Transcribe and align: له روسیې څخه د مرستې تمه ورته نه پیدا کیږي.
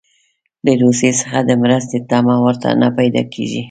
له 0.65 0.71
روسیې 0.83 1.11
څخه 1.21 1.37
د 1.49 1.51
مرستې 1.61 1.97
تمه 2.09 2.35
ورته 2.45 2.69
نه 2.81 2.87
پیدا 2.97 3.23
کیږي. 3.33 3.59